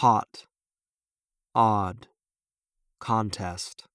[0.00, 0.46] hot,
[1.54, 2.06] odd,
[3.00, 3.89] contest.